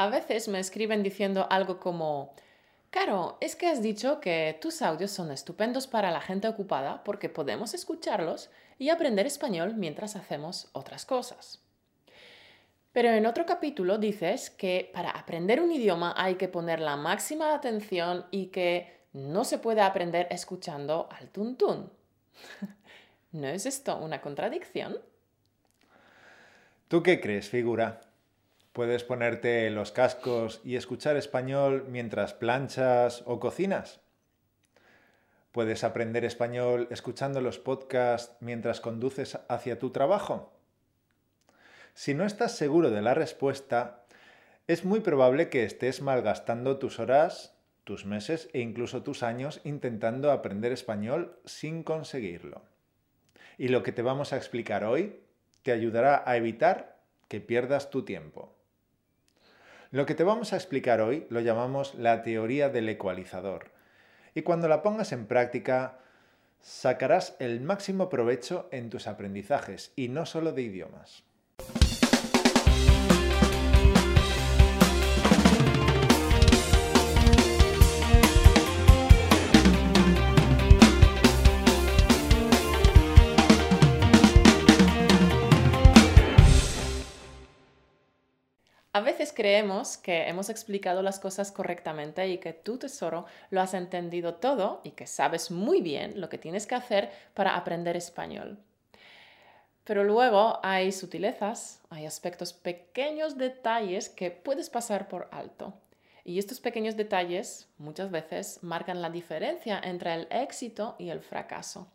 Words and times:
A 0.00 0.08
veces 0.08 0.48
me 0.48 0.60
escriben 0.60 1.02
diciendo 1.02 1.46
algo 1.50 1.78
como, 1.78 2.32
Caro, 2.88 3.36
es 3.42 3.54
que 3.54 3.66
has 3.66 3.82
dicho 3.82 4.18
que 4.18 4.56
tus 4.58 4.80
audios 4.80 5.10
son 5.10 5.30
estupendos 5.30 5.86
para 5.86 6.10
la 6.10 6.22
gente 6.22 6.48
ocupada 6.48 7.04
porque 7.04 7.28
podemos 7.28 7.74
escucharlos 7.74 8.48
y 8.78 8.88
aprender 8.88 9.26
español 9.26 9.74
mientras 9.76 10.16
hacemos 10.16 10.70
otras 10.72 11.04
cosas. 11.04 11.62
Pero 12.92 13.10
en 13.10 13.26
otro 13.26 13.44
capítulo 13.44 13.98
dices 13.98 14.48
que 14.48 14.90
para 14.94 15.10
aprender 15.10 15.60
un 15.60 15.70
idioma 15.70 16.14
hay 16.16 16.36
que 16.36 16.48
poner 16.48 16.80
la 16.80 16.96
máxima 16.96 17.54
atención 17.54 18.24
y 18.30 18.46
que 18.46 19.02
no 19.12 19.44
se 19.44 19.58
puede 19.58 19.82
aprender 19.82 20.28
escuchando 20.30 21.10
al 21.12 21.28
tuntún. 21.28 21.92
¿No 23.32 23.48
es 23.48 23.66
esto 23.66 23.98
una 23.98 24.22
contradicción? 24.22 24.98
¿Tú 26.88 27.02
qué 27.02 27.20
crees, 27.20 27.50
figura? 27.50 28.00
¿Puedes 28.72 29.02
ponerte 29.02 29.68
los 29.70 29.90
cascos 29.90 30.60
y 30.62 30.76
escuchar 30.76 31.16
español 31.16 31.86
mientras 31.88 32.34
planchas 32.34 33.24
o 33.26 33.40
cocinas? 33.40 34.00
¿Puedes 35.50 35.82
aprender 35.82 36.24
español 36.24 36.86
escuchando 36.92 37.40
los 37.40 37.58
podcasts 37.58 38.36
mientras 38.38 38.80
conduces 38.80 39.40
hacia 39.48 39.80
tu 39.80 39.90
trabajo? 39.90 40.52
Si 41.94 42.14
no 42.14 42.24
estás 42.24 42.56
seguro 42.56 42.90
de 42.90 43.02
la 43.02 43.12
respuesta, 43.14 44.04
es 44.68 44.84
muy 44.84 45.00
probable 45.00 45.48
que 45.48 45.64
estés 45.64 46.00
malgastando 46.00 46.78
tus 46.78 47.00
horas, 47.00 47.56
tus 47.82 48.06
meses 48.06 48.48
e 48.52 48.60
incluso 48.60 49.02
tus 49.02 49.24
años 49.24 49.60
intentando 49.64 50.30
aprender 50.30 50.70
español 50.70 51.40
sin 51.44 51.82
conseguirlo. 51.82 52.62
Y 53.58 53.66
lo 53.66 53.82
que 53.82 53.90
te 53.90 54.02
vamos 54.02 54.32
a 54.32 54.36
explicar 54.36 54.84
hoy 54.84 55.18
te 55.64 55.72
ayudará 55.72 56.22
a 56.24 56.36
evitar 56.36 57.00
que 57.26 57.40
pierdas 57.40 57.90
tu 57.90 58.04
tiempo. 58.04 58.59
Lo 59.92 60.06
que 60.06 60.14
te 60.14 60.22
vamos 60.22 60.52
a 60.52 60.56
explicar 60.56 61.00
hoy 61.00 61.26
lo 61.30 61.40
llamamos 61.40 61.96
la 61.96 62.22
teoría 62.22 62.68
del 62.68 62.88
ecualizador. 62.88 63.72
Y 64.36 64.42
cuando 64.42 64.68
la 64.68 64.82
pongas 64.82 65.10
en 65.10 65.26
práctica, 65.26 65.98
sacarás 66.60 67.34
el 67.40 67.60
máximo 67.60 68.08
provecho 68.08 68.68
en 68.70 68.88
tus 68.88 69.08
aprendizajes 69.08 69.92
y 69.96 70.06
no 70.06 70.26
solo 70.26 70.52
de 70.52 70.62
idiomas. 70.62 71.24
A 89.00 89.02
veces 89.02 89.32
creemos 89.34 89.96
que 89.96 90.28
hemos 90.28 90.50
explicado 90.50 91.00
las 91.00 91.18
cosas 91.18 91.50
correctamente 91.52 92.28
y 92.28 92.36
que 92.36 92.52
tu 92.52 92.76
tesoro 92.76 93.24
lo 93.48 93.62
has 93.62 93.72
entendido 93.72 94.34
todo 94.34 94.82
y 94.84 94.90
que 94.90 95.06
sabes 95.06 95.50
muy 95.50 95.80
bien 95.80 96.20
lo 96.20 96.28
que 96.28 96.36
tienes 96.36 96.66
que 96.66 96.74
hacer 96.74 97.10
para 97.32 97.56
aprender 97.56 97.96
español. 97.96 98.58
Pero 99.84 100.04
luego 100.04 100.60
hay 100.62 100.92
sutilezas, 100.92 101.80
hay 101.88 102.04
aspectos 102.04 102.52
pequeños 102.52 103.38
detalles 103.38 104.10
que 104.10 104.30
puedes 104.30 104.68
pasar 104.68 105.08
por 105.08 105.30
alto. 105.32 105.72
Y 106.22 106.38
estos 106.38 106.60
pequeños 106.60 106.94
detalles 106.94 107.70
muchas 107.78 108.10
veces 108.10 108.62
marcan 108.62 109.00
la 109.00 109.08
diferencia 109.08 109.80
entre 109.82 110.12
el 110.12 110.28
éxito 110.30 110.96
y 110.98 111.08
el 111.08 111.20
fracaso. 111.20 111.88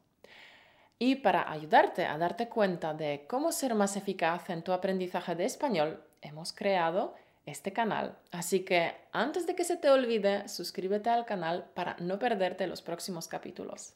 Y 0.98 1.18
para 1.18 1.52
ayudarte 1.52 2.08
a 2.08 2.18
darte 2.18 2.50
cuenta 2.50 2.96
de 2.96 3.26
cómo 3.28 3.52
ser 3.52 3.76
más 3.76 3.96
eficaz 3.96 4.50
en 4.50 4.64
tu 4.64 4.72
aprendizaje 4.72 5.36
de 5.36 5.46
español, 5.46 6.02
hemos 6.26 6.54
creado 6.54 7.16
este 7.46 7.74
canal. 7.74 8.18
Así 8.32 8.62
que 8.62 8.94
antes 9.12 9.48
de 9.48 9.56
que 9.56 9.64
se 9.64 9.78
te 9.78 9.90
olvide, 9.90 10.48
suscríbete 10.48 11.10
al 11.10 11.26
canal 11.26 11.66
para 11.74 11.96
no 12.00 12.20
perderte 12.20 12.68
los 12.68 12.82
próximos 12.82 13.28
capítulos. 13.28 13.94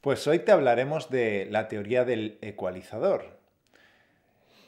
Pues 0.00 0.26
hoy 0.26 0.38
te 0.40 0.52
hablaremos 0.52 1.10
de 1.10 1.48
la 1.50 1.68
teoría 1.68 2.04
del 2.04 2.38
ecualizador. 2.42 3.38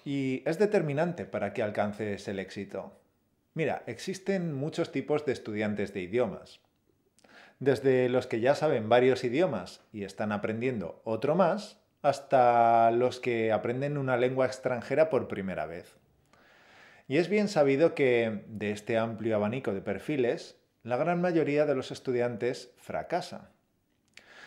Y 0.04 0.42
es 0.47 0.59
determinante 0.59 1.25
para 1.25 1.53
que 1.53 1.62
alcances 1.62 2.26
el 2.28 2.38
éxito. 2.38 2.98
Mira, 3.54 3.82
existen 3.86 4.54
muchos 4.54 4.92
tipos 4.92 5.25
de 5.25 5.32
estudiantes 5.32 5.92
de 5.92 6.03
idiomas. 6.03 6.60
Desde 7.59 8.09
los 8.09 8.26
que 8.26 8.41
ya 8.41 8.54
saben 8.54 8.88
varios 8.88 9.25
idiomas 9.25 9.81
y 9.92 10.04
están 10.04 10.31
aprendiendo 10.31 11.00
otro 11.04 11.34
más, 11.34 11.81
hasta 12.03 12.91
los 12.91 13.19
que 13.19 13.53
aprenden 13.53 13.98
una 13.98 14.16
lengua 14.16 14.47
extranjera 14.47 15.10
por 15.10 15.26
primera 15.26 15.66
vez. 15.66 15.97
Y 17.09 17.19
es 17.19 17.28
bien 17.28 17.49
sabido 17.49 17.94
que 17.94 18.44
de 18.49 18.72
este 18.72 18.99
amplio 18.99 19.37
abanico 19.37 19.72
de 19.72 19.81
perfiles, 19.81 20.56
la 20.83 20.97
gran 20.97 21.21
mayoría 21.21 21.65
de 21.67 21.75
los 21.75 21.91
estudiantes 21.91 22.72
fracasa. 22.78 23.50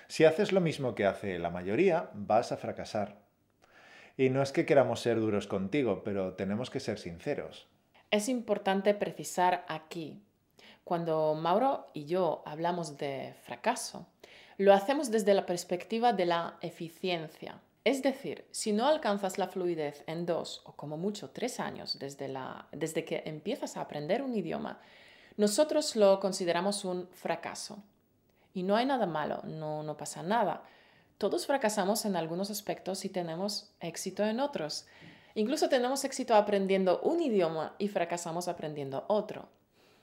Si 0.08 0.26
haces 0.26 0.52
lo 0.52 0.60
mismo 0.60 0.96
que 0.96 1.06
hace 1.06 1.40
la 1.40 1.52
mayoría, 1.52 2.10
vas 2.14 2.52
a 2.52 2.58
fracasar. 2.58 3.18
Y 4.18 4.30
no 4.30 4.42
es 4.42 4.52
que 4.52 4.66
queramos 4.66 5.00
ser 5.00 5.20
duros 5.20 5.48
contigo, 5.48 6.04
pero 6.04 6.34
tenemos 6.34 6.70
que 6.70 6.80
ser 6.80 7.00
sinceros. 7.00 7.68
Es 8.12 8.28
importante 8.28 8.94
precisar 8.94 9.64
aquí, 9.68 10.22
cuando 10.84 11.36
Mauro 11.36 11.88
y 11.94 12.06
yo 12.06 12.42
hablamos 12.46 12.98
de 12.98 13.36
fracaso, 13.44 14.08
lo 14.58 14.74
hacemos 14.74 15.12
desde 15.12 15.34
la 15.34 15.46
perspectiva 15.46 16.12
de 16.12 16.26
la 16.26 16.58
eficiencia. 16.62 17.62
Es 17.84 18.04
decir, 18.04 18.46
si 18.52 18.74
no 18.74 18.88
alcanzas 18.88 19.38
la 19.38 19.48
fluidez 19.48 20.04
en 20.06 20.26
dos 20.26 20.62
o 20.66 20.74
como 20.74 20.98
mucho 20.98 21.30
tres 21.30 21.60
años 21.60 21.98
desde, 21.98 22.28
la, 22.28 22.68
desde 22.72 23.06
que 23.06 23.24
empiezas 23.26 23.78
a 23.78 23.82
aprender 23.82 24.22
un 24.22 24.36
idioma, 24.36 24.82
nosotros 25.38 25.96
lo 25.96 26.20
consideramos 26.20 26.84
un 26.84 27.08
fracaso. 27.14 27.82
Y 28.54 28.64
no 28.64 28.76
hay 28.76 28.86
nada 28.86 29.06
malo, 29.06 29.42
no, 29.46 29.84
no 29.84 29.96
pasa 29.96 30.22
nada. 30.22 30.64
Todos 31.18 31.46
fracasamos 31.46 32.04
en 32.06 32.16
algunos 32.16 32.50
aspectos 32.50 33.06
y 33.06 33.10
tenemos 33.10 33.72
éxito 33.80 34.26
en 34.26 34.40
otros. 34.40 34.86
Incluso 35.36 35.70
tenemos 35.70 36.04
éxito 36.04 36.36
aprendiendo 36.36 37.00
un 37.02 37.22
idioma 37.22 37.76
y 37.78 37.88
fracasamos 37.88 38.48
aprendiendo 38.48 39.06
otro. 39.08 39.48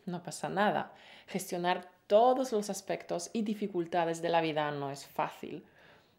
No 0.07 0.23
pasa 0.23 0.49
nada. 0.49 0.93
Gestionar 1.27 1.91
todos 2.07 2.53
los 2.53 2.71
aspectos 2.71 3.31
y 3.33 3.43
dificultades 3.43 4.23
de 4.23 4.29
la 4.29 4.41
vida 4.41 4.71
no 4.71 4.91
es 4.91 5.07
fácil. 5.07 5.67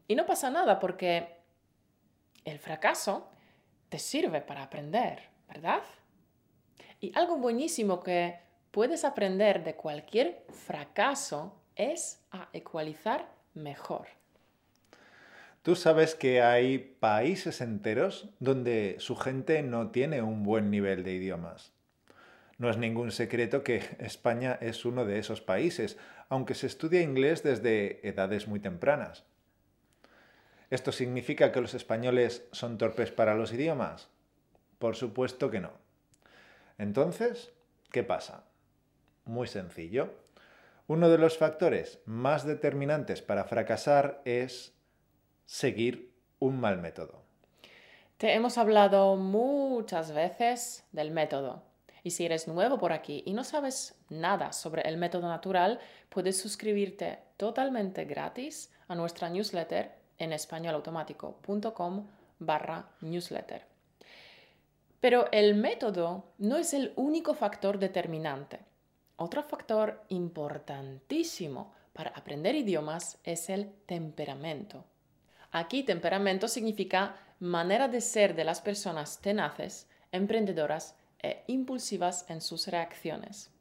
Y 0.07 0.15
no 0.15 0.25
pasa 0.25 0.49
nada 0.49 0.79
porque 0.79 1.36
el 2.51 2.59
fracaso 2.59 3.29
te 3.89 3.99
sirve 3.99 4.41
para 4.41 4.63
aprender, 4.63 5.19
¿verdad? 5.47 5.81
Y 6.99 7.11
algo 7.15 7.37
buenísimo 7.37 8.01
que 8.01 8.39
puedes 8.71 9.03
aprender 9.03 9.63
de 9.63 9.75
cualquier 9.75 10.45
fracaso 10.49 11.61
es 11.75 12.21
a 12.31 12.49
ecualizar 12.53 13.29
mejor. 13.53 14.07
Tú 15.61 15.75
sabes 15.75 16.15
que 16.15 16.41
hay 16.41 16.77
países 16.77 17.59
enteros 17.59 18.29
donde 18.39 18.95
su 18.99 19.17
gente 19.17 19.61
no 19.61 19.91
tiene 19.91 20.21
un 20.21 20.43
buen 20.43 20.71
nivel 20.71 21.03
de 21.03 21.13
idiomas. 21.13 21.73
No 22.57 22.69
es 22.69 22.77
ningún 22.77 23.11
secreto 23.11 23.63
que 23.63 23.81
España 23.99 24.57
es 24.61 24.85
uno 24.85 25.03
de 25.03 25.19
esos 25.19 25.41
países, 25.41 25.97
aunque 26.29 26.55
se 26.55 26.67
estudia 26.67 27.01
inglés 27.01 27.43
desde 27.43 28.07
edades 28.07 28.47
muy 28.47 28.61
tempranas. 28.61 29.25
¿Esto 30.69 30.91
significa 30.91 31.51
que 31.51 31.61
los 31.61 31.73
españoles 31.73 32.45
son 32.51 32.77
torpes 32.77 33.11
para 33.11 33.35
los 33.35 33.53
idiomas? 33.53 34.09
Por 34.79 34.95
supuesto 34.95 35.49
que 35.49 35.61
no. 35.61 35.71
Entonces, 36.77 37.53
¿qué 37.91 38.03
pasa? 38.03 38.43
Muy 39.25 39.47
sencillo. 39.47 40.13
Uno 40.87 41.09
de 41.09 41.17
los 41.17 41.37
factores 41.37 41.99
más 42.05 42.45
determinantes 42.45 43.21
para 43.21 43.45
fracasar 43.45 44.21
es 44.25 44.73
seguir 45.45 46.13
un 46.39 46.59
mal 46.59 46.79
método. 46.79 47.23
Te 48.17 48.33
hemos 48.33 48.57
hablado 48.57 49.15
muchas 49.15 50.11
veces 50.11 50.85
del 50.91 51.11
método. 51.11 51.63
Y 52.03 52.11
si 52.11 52.25
eres 52.25 52.47
nuevo 52.47 52.77
por 52.77 52.93
aquí 52.93 53.23
y 53.25 53.33
no 53.33 53.43
sabes 53.43 53.95
nada 54.09 54.53
sobre 54.53 54.81
el 54.83 54.97
método 54.97 55.27
natural, 55.27 55.79
puedes 56.09 56.39
suscribirte 56.39 57.19
totalmente 57.37 58.05
gratis 58.05 58.71
a 58.87 58.95
nuestra 58.95 59.29
newsletter 59.29 59.91
en 60.17 60.33
españolautomático.com 60.33 62.07
barra 62.39 62.89
newsletter. 63.01 63.65
Pero 64.99 65.27
el 65.31 65.55
método 65.55 66.25
no 66.37 66.57
es 66.57 66.73
el 66.73 66.93
único 66.95 67.33
factor 67.33 67.77
determinante. 67.77 68.59
Otro 69.15 69.43
factor 69.43 70.03
importantísimo 70.09 71.73
para 71.93 72.11
aprender 72.11 72.55
idiomas 72.55 73.19
es 73.23 73.49
el 73.49 73.71
temperamento. 73.85 74.85
Aquí 75.51 75.83
temperamento 75.83 76.47
significa 76.47 77.17
manera 77.39 77.87
de 77.87 78.01
ser 78.01 78.35
de 78.35 78.43
las 78.43 78.61
personas 78.61 79.19
tenaces, 79.19 79.87
emprendedoras 80.11 80.95
e 81.19 81.43
impulsivas 81.47 82.25
en 82.29 82.41
sus 82.41 82.67
reacciones. 82.67 83.51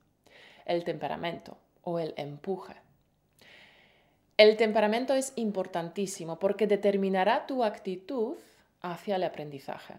El 0.64 0.84
temperamento 0.84 1.58
o 1.82 1.98
el 1.98 2.12
empuje. 2.16 2.85
El 4.36 4.58
temperamento 4.58 5.14
es 5.14 5.32
importantísimo 5.36 6.38
porque 6.38 6.66
determinará 6.66 7.46
tu 7.46 7.64
actitud 7.64 8.36
hacia 8.82 9.16
el 9.16 9.24
aprendizaje. 9.24 9.94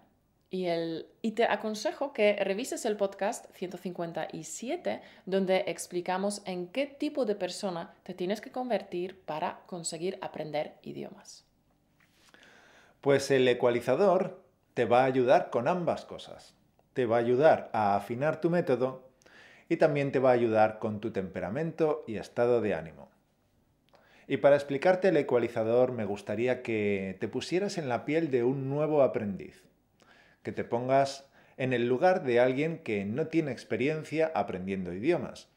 Y, 0.50 1.32
te 1.32 1.44
aconsejo 1.44 2.14
que 2.14 2.38
revises 2.40 2.86
el 2.86 2.96
podcast 2.96 3.48
157, 3.56 5.02
donde 5.26 5.66
explicamos 5.68 6.42
en 6.46 6.68
qué 6.68 6.86
tipo 6.86 7.26
de 7.26 7.36
persona 7.36 7.96
te 8.04 8.14
tienes 8.14 8.40
que 8.40 8.52
convertir 8.52 9.20
para 9.26 9.60
conseguir 9.66 10.18
aprender 10.22 10.76
idiomas. 10.84 11.44
Pues 13.02 13.30
el 13.32 13.48
ecualizador 13.48 14.42
te 14.74 14.86
va 14.86 15.02
a 15.02 15.06
ayudar 15.06 15.50
con 15.50 15.68
ambas 15.68 16.06
cosas. 16.06 16.54
Te 16.94 17.06
va 17.06 17.18
a 17.18 17.20
ayudar 17.20 17.70
a 17.74 17.96
afinar 17.96 18.40
tu 18.40 18.50
método 18.50 19.10
y 19.68 19.78
también 19.78 20.12
te 20.12 20.20
va 20.20 20.30
a 20.30 20.34
ayudar 20.34 20.80
con 20.80 21.02
tu 21.02 21.12
temperamento 21.12 22.06
y 22.08 22.18
estado 22.18 22.62
de 22.62 22.74
ánimo. 22.74 23.10
Y 24.28 24.38
para 24.38 24.56
explicarte 24.56 25.08
el 25.08 25.18
ecualizador 25.18 25.94
me 25.94 26.06
gustaría 26.06 26.62
que 26.62 27.18
te 27.20 27.30
pusieras 27.30 27.78
en 27.78 27.88
la 27.88 28.04
piel 28.04 28.30
de 28.30 28.44
un 28.44 28.70
nuevo 28.70 29.02
aprendiz 29.02 29.64
que 30.44 30.52
te 30.52 30.64
pongas 30.64 31.26
en 31.58 31.74
el 31.74 31.88
lugar 31.88 32.24
de 32.24 32.40
alguien 32.40 32.80
que 32.80 33.04
no 33.04 33.28
tiene 33.28 33.52
experiencia 33.52 34.32
aprendiendo 34.34 34.94
idiomas 34.94 35.50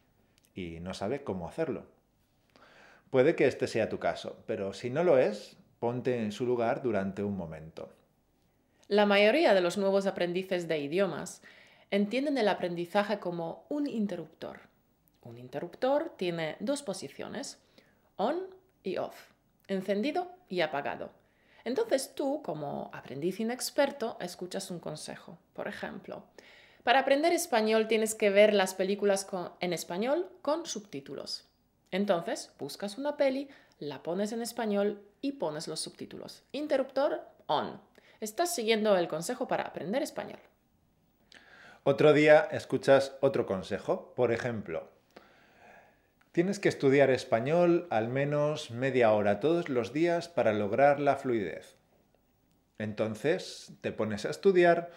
y 0.55 0.81
no 0.81 0.95
sabe 0.95 1.23
cómo 1.23 1.47
hacerlo. 1.47 1.87
Puede 3.11 3.37
que 3.37 3.47
este 3.47 3.69
sea 3.69 3.89
tu 3.89 3.99
caso, 3.99 4.43
pero 4.47 4.73
si 4.73 4.91
no 4.91 5.05
lo 5.05 5.19
es, 5.19 5.57
ponte 5.79 6.23
en 6.23 6.33
su 6.33 6.47
lugar 6.47 6.83
durante 6.83 7.23
un 7.23 7.37
momento. 7.37 7.93
La 8.89 9.07
mayoría 9.07 9.55
de 9.55 9.61
los 9.61 9.79
nuevos 9.79 10.07
aprendices 10.07 10.67
de 10.67 10.79
idiomas 10.79 11.43
entienden 11.91 12.39
el 12.39 12.49
aprendizaje 12.49 13.19
como 13.19 13.65
un 13.69 13.87
interruptor. 13.87 14.59
Un 15.23 15.39
interruptor 15.39 16.13
tiene 16.17 16.57
dos 16.61 16.83
posiciones, 16.83 17.61
on 18.17 18.59
y 18.83 18.99
off, 18.99 19.17
encendido 19.69 20.31
y 20.49 20.61
apagado. 20.61 21.11
Entonces 21.65 22.15
tú, 22.15 22.43
como 22.43 22.91
aprendiz 22.93 23.41
inexperto, 23.41 24.17
escuchas 24.21 24.71
un 24.71 24.81
consejo. 24.81 25.39
Por 25.53 25.69
ejemplo, 25.69 26.25
para 26.85 27.01
aprender 27.01 27.33
español 27.33 27.89
tienes 27.89 28.15
que 28.15 28.31
ver 28.31 28.55
las 28.55 28.75
películas 28.75 29.27
en 29.61 29.73
español 29.73 30.31
con 30.43 30.65
subtítulos. 30.65 31.45
Entonces, 31.91 32.53
buscas 32.59 32.97
una 32.97 33.17
peli, 33.17 33.49
la 33.79 34.03
pones 34.03 34.33
en 34.33 34.43
español 34.43 35.03
y 35.21 35.33
pones 35.33 35.69
los 35.69 35.81
subtítulos. 35.81 36.43
Interruptor 36.53 37.21
on. 37.47 37.81
Estás 38.21 38.55
siguiendo 38.55 38.97
el 38.97 39.09
consejo 39.09 39.49
para 39.49 39.65
aprender 39.65 40.03
español. 40.03 40.39
Otro 41.83 42.13
día 42.13 42.49
escuchas 42.53 43.17
otro 43.21 43.47
consejo. 43.47 44.13
Por 44.15 44.33
ejemplo, 44.33 44.89
Tienes 46.33 46.61
que 46.61 46.69
estudiar 46.69 47.11
español 47.11 47.89
al 47.91 48.07
menos 48.07 48.71
media 48.71 49.13
hora 49.13 49.41
todos 49.41 49.69
los 49.69 49.93
días 49.93 50.29
para 50.29 50.53
lograr 50.53 51.01
la 51.01 51.17
fluidez. 51.17 51.77
Entonces 52.79 53.73
te 53.81 53.91
pones 53.91 54.25
a 54.25 54.31
estudiar, 54.31 54.93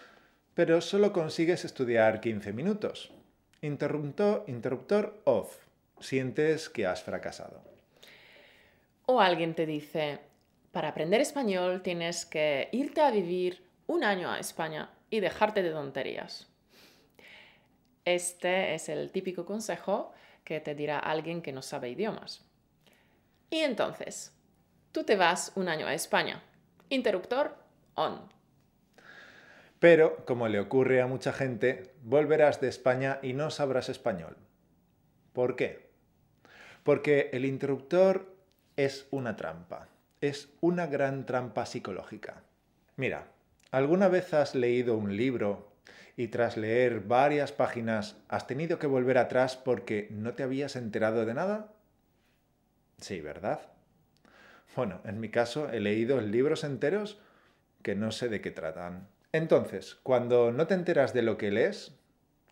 pero 0.53 0.79
solo 0.79 1.11
consigues 1.11 1.65
estudiar 1.65 2.21
15 2.21 2.53
minutos. 2.53 3.11
Interruptor, 3.63 4.43
interruptor 4.45 5.21
off. 5.23 5.57
Sientes 5.99 6.69
que 6.69 6.85
has 6.85 7.01
fracasado. 7.01 7.63
O 9.07 9.19
alguien 9.19 9.55
te 9.55 9.65
dice, 9.65 10.19
para 10.71 10.89
aprender 10.89 11.19
español 11.19 11.81
tienes 11.81 12.27
que 12.27 12.69
irte 12.71 13.01
a 13.01 13.09
vivir 13.09 13.63
un 13.87 14.03
año 14.03 14.31
a 14.31 14.37
España 14.37 14.91
y 15.09 15.19
dejarte 15.19 15.63
de 15.63 15.71
tonterías. 15.71 16.47
Este 18.05 18.75
es 18.75 18.87
el 18.87 19.11
típico 19.11 19.45
consejo 19.45 20.13
que 20.43 20.59
te 20.59 20.75
dirá 20.75 20.99
alguien 20.99 21.41
que 21.41 21.51
no 21.51 21.61
sabe 21.61 21.89
idiomas. 21.89 22.45
Y 23.49 23.59
entonces, 23.59 24.35
tú 24.91 25.03
te 25.03 25.15
vas 25.15 25.51
un 25.55 25.69
año 25.69 25.87
a 25.87 25.93
España. 25.93 26.43
Interruptor 26.89 27.55
on. 27.95 28.21
Pero, 29.79 30.25
como 30.25 30.47
le 30.47 30.59
ocurre 30.59 31.01
a 31.01 31.07
mucha 31.07 31.33
gente, 31.33 31.93
volverás 32.03 32.61
de 32.61 32.69
España 32.69 33.19
y 33.21 33.33
no 33.33 33.51
sabrás 33.51 33.89
español. 33.89 34.37
¿Por 35.33 35.55
qué? 35.55 35.89
Porque 36.83 37.29
el 37.33 37.45
interruptor 37.45 38.33
es 38.77 39.07
una 39.11 39.35
trampa. 39.35 39.89
Es 40.21 40.53
una 40.61 40.87
gran 40.87 41.25
trampa 41.25 41.65
psicológica. 41.65 42.43
Mira, 42.95 43.27
¿alguna 43.71 44.07
vez 44.07 44.33
has 44.33 44.55
leído 44.55 44.95
un 44.95 45.17
libro 45.17 45.72
y 46.15 46.27
tras 46.27 46.57
leer 46.57 47.01
varias 47.01 47.51
páginas 47.51 48.17
has 48.27 48.47
tenido 48.47 48.79
que 48.79 48.87
volver 48.87 49.17
atrás 49.17 49.55
porque 49.55 50.07
no 50.11 50.33
te 50.33 50.43
habías 50.43 50.75
enterado 50.75 51.25
de 51.25 51.33
nada? 51.33 51.73
Sí, 52.99 53.19
¿verdad? 53.21 53.61
Bueno, 54.75 55.01
en 55.05 55.19
mi 55.19 55.29
caso 55.29 55.69
he 55.71 55.79
leído 55.79 56.21
libros 56.21 56.63
enteros 56.63 57.19
que 57.81 57.95
no 57.95 58.11
sé 58.11 58.29
de 58.29 58.41
qué 58.41 58.51
tratan. 58.51 59.07
Entonces, 59.31 59.95
cuando 60.03 60.51
no 60.51 60.67
te 60.67 60.73
enteras 60.73 61.13
de 61.13 61.23
lo 61.23 61.37
que 61.37 61.51
lees, 61.51 61.93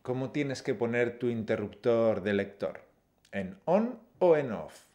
¿cómo 0.01 0.31
tienes 0.31 0.62
que 0.62 0.74
poner 0.74 1.19
tu 1.19 1.28
interruptor 1.28 2.22
de 2.22 2.33
lector? 2.33 2.81
¿En 3.31 3.57
on 3.66 4.00
o 4.19 4.36
en 4.36 4.51
off? 4.51 4.86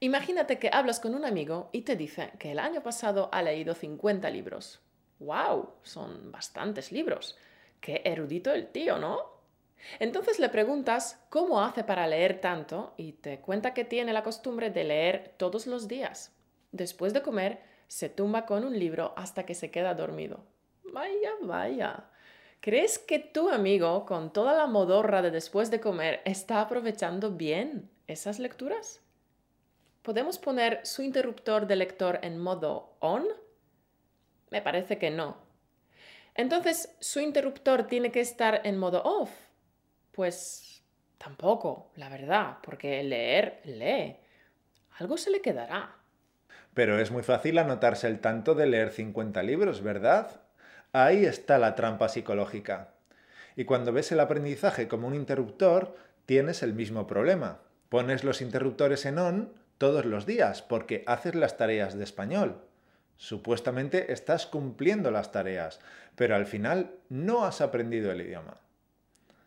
Imagínate 0.00 0.58
que 0.60 0.70
hablas 0.72 1.00
con 1.00 1.14
un 1.14 1.24
amigo 1.24 1.70
y 1.72 1.82
te 1.82 1.96
dice 1.96 2.30
que 2.38 2.52
el 2.52 2.60
año 2.60 2.82
pasado 2.82 3.28
ha 3.32 3.42
leído 3.42 3.74
50 3.74 4.30
libros. 4.30 4.80
¡Wow! 5.18 5.74
Son 5.82 6.30
bastantes 6.30 6.92
libros. 6.92 7.36
Qué 7.80 8.02
erudito 8.04 8.52
el 8.52 8.68
tío, 8.68 8.98
¿no? 8.98 9.38
Entonces 9.98 10.38
le 10.38 10.48
preguntas 10.48 11.24
cómo 11.30 11.62
hace 11.62 11.84
para 11.84 12.06
leer 12.06 12.40
tanto 12.40 12.94
y 12.96 13.12
te 13.12 13.40
cuenta 13.40 13.74
que 13.74 13.84
tiene 13.84 14.12
la 14.12 14.22
costumbre 14.22 14.70
de 14.70 14.84
leer 14.84 15.34
todos 15.36 15.66
los 15.66 15.88
días. 15.88 16.34
Después 16.72 17.12
de 17.12 17.22
comer, 17.22 17.60
se 17.86 18.08
tumba 18.08 18.44
con 18.44 18.64
un 18.64 18.78
libro 18.78 19.14
hasta 19.16 19.46
que 19.46 19.54
se 19.54 19.70
queda 19.70 19.94
dormido. 19.94 20.44
Vaya, 20.92 21.32
vaya. 21.42 22.10
¿Crees 22.60 22.98
que 22.98 23.18
tu 23.18 23.50
amigo, 23.50 24.04
con 24.04 24.32
toda 24.32 24.54
la 24.54 24.66
modorra 24.66 25.22
de 25.22 25.30
después 25.30 25.70
de 25.70 25.80
comer, 25.80 26.20
está 26.24 26.60
aprovechando 26.60 27.30
bien 27.30 27.88
esas 28.08 28.38
lecturas? 28.38 29.00
¿Podemos 30.02 30.38
poner 30.38 30.84
su 30.84 31.02
interruptor 31.02 31.66
de 31.66 31.76
lector 31.76 32.18
en 32.22 32.38
modo 32.38 32.96
on? 33.00 33.26
Me 34.50 34.60
parece 34.60 34.98
que 34.98 35.10
no. 35.10 35.47
Entonces, 36.38 36.94
¿su 37.00 37.18
interruptor 37.18 37.88
tiene 37.88 38.12
que 38.12 38.20
estar 38.20 38.60
en 38.62 38.78
modo 38.78 39.02
off? 39.02 39.30
Pues 40.12 40.84
tampoco, 41.18 41.90
la 41.96 42.08
verdad, 42.08 42.58
porque 42.62 43.02
leer, 43.02 43.60
lee. 43.64 44.16
Algo 44.98 45.16
se 45.16 45.32
le 45.32 45.40
quedará. 45.40 45.96
Pero 46.74 47.00
es 47.00 47.10
muy 47.10 47.24
fácil 47.24 47.58
anotarse 47.58 48.06
el 48.06 48.20
tanto 48.20 48.54
de 48.54 48.66
leer 48.66 48.90
50 48.92 49.42
libros, 49.42 49.82
¿verdad? 49.82 50.40
Ahí 50.92 51.24
está 51.24 51.58
la 51.58 51.74
trampa 51.74 52.08
psicológica. 52.08 52.94
Y 53.56 53.64
cuando 53.64 53.92
ves 53.92 54.12
el 54.12 54.20
aprendizaje 54.20 54.86
como 54.86 55.08
un 55.08 55.16
interruptor, 55.16 55.96
tienes 56.24 56.62
el 56.62 56.72
mismo 56.72 57.08
problema. 57.08 57.62
Pones 57.88 58.22
los 58.22 58.42
interruptores 58.42 59.06
en 59.06 59.18
on 59.18 59.54
todos 59.76 60.04
los 60.04 60.24
días 60.24 60.62
porque 60.62 61.02
haces 61.08 61.34
las 61.34 61.56
tareas 61.56 61.98
de 61.98 62.04
español. 62.04 62.67
Supuestamente 63.18 64.12
estás 64.12 64.46
cumpliendo 64.46 65.10
las 65.10 65.32
tareas, 65.32 65.80
pero 66.14 66.36
al 66.36 66.46
final 66.46 66.92
no 67.08 67.44
has 67.44 67.60
aprendido 67.60 68.12
el 68.12 68.20
idioma. 68.20 68.58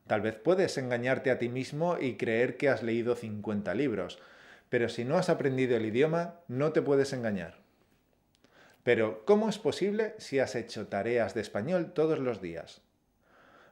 Tal 0.08 0.20
vez 0.20 0.36
puedes 0.36 0.78
engañarte 0.78 1.32
a 1.32 1.40
ti 1.40 1.48
mismo 1.48 1.98
y 1.98 2.18
creer 2.18 2.58
que 2.58 2.68
has 2.68 2.84
leído 2.84 3.16
50 3.16 3.74
libros, 3.74 4.20
pero 4.70 4.90
si 4.90 5.06
no 5.06 5.18
has 5.18 5.30
aprendido 5.30 5.78
el 5.78 5.86
idioma, 5.86 6.42
no 6.50 6.74
te 6.74 6.82
puedes 6.82 7.14
engañar. 7.14 7.60
Pero, 8.84 9.24
¿cómo 9.26 9.48
es 9.48 9.58
posible 9.58 10.16
si 10.18 10.40
has 10.40 10.56
hecho 10.56 10.88
tareas 10.88 11.34
de 11.34 11.40
español 11.40 11.94
todos 11.94 12.20
los 12.20 12.42
días? 12.42 12.82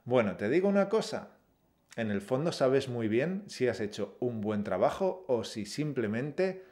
Bueno, 0.06 0.38
te 0.38 0.48
digo 0.48 0.70
una 0.70 0.88
cosa. 0.88 1.32
En 1.98 2.10
el 2.10 2.22
fondo 2.22 2.54
sabes 2.54 2.88
muy 2.88 3.10
bien 3.10 3.44
si 3.48 3.68
has 3.68 3.82
hecho 3.82 4.16
un 4.22 4.40
buen 4.40 4.64
trabajo 4.64 5.26
o 5.28 5.44
si 5.44 5.66
simplemente 5.66 6.64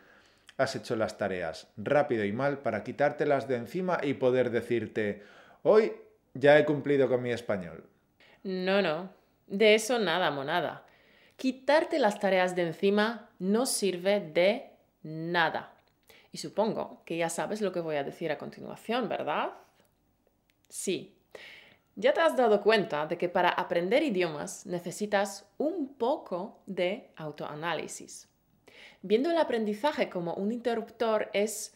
has 0.58 0.76
hecho 0.76 0.96
las 0.96 1.18
tareas 1.18 1.72
rápido 1.78 2.26
y 2.26 2.32
mal 2.32 2.60
para 2.60 2.84
quitártelas 2.84 3.48
de 3.48 3.56
encima 3.56 4.00
y 4.02 4.16
poder 4.16 4.50
decirte, 4.50 5.24
hoy 5.64 5.94
ya 6.34 6.58
he 6.58 6.66
cumplido 6.66 7.08
con 7.08 7.22
mi 7.22 7.32
español. 7.32 7.84
No, 8.44 8.82
no, 8.82 9.10
de 9.48 9.76
eso 9.76 10.00
nada, 10.00 10.32
monada. 10.32 10.86
Quitarte 11.36 12.00
las 12.00 12.20
tareas 12.20 12.56
de 12.56 12.64
encima 12.64 13.30
no 13.40 13.66
sirve 13.66 14.20
de 14.20 14.72
nada. 15.04 15.74
Y 16.32 16.40
supongo 16.40 17.04
que 17.06 17.18
ya 17.18 17.30
sabes 17.30 17.62
lo 17.62 17.72
que 17.72 17.80
voy 17.80 17.96
a 17.96 18.04
decir 18.04 18.32
a 18.32 18.38
continuación, 18.38 19.08
¿verdad? 19.08 19.52
Sí. 20.68 21.16
Ya 21.96 22.14
te 22.14 22.22
has 22.22 22.36
dado 22.36 22.62
cuenta 22.62 23.08
de 23.08 23.18
que 23.18 23.30
para 23.30 23.50
aprender 23.50 24.04
idiomas 24.04 24.66
necesitas 24.66 25.48
un 25.58 25.96
poco 25.96 26.62
de 26.66 27.12
autoanálisis. 27.16 28.30
Viendo 29.08 29.32
el 29.32 29.38
aprendizaje 29.38 30.10
como 30.10 30.34
un 30.34 30.52
interruptor 30.52 31.30
es 31.32 31.74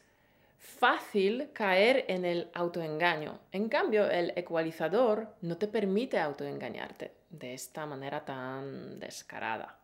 fácil 0.58 1.52
caer 1.54 2.04
en 2.10 2.26
el 2.26 2.50
autoengaño. 2.54 3.40
En 3.54 3.70
cambio, 3.70 4.10
el 4.10 4.34
ecualizador 4.36 5.30
no 5.40 5.58
te 5.58 5.70
permite 5.70 6.20
autoengañarte 6.20 7.14
de 7.30 7.54
esta 7.54 7.86
manera 7.86 8.26
tan 8.26 9.00
descarada. 9.00 9.80